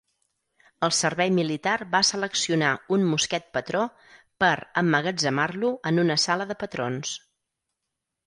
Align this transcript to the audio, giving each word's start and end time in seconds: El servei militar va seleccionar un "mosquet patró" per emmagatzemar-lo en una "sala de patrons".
El 0.85 0.93
servei 0.99 1.27
militar 1.39 1.73
va 1.95 1.99
seleccionar 2.09 2.71
un 2.97 3.03
"mosquet 3.11 3.45
patró" 3.57 3.83
per 4.43 4.49
emmagatzemar-lo 4.83 5.71
en 5.91 6.03
una 6.05 6.19
"sala 6.27 6.49
de 6.53 6.57
patrons". 6.67 7.13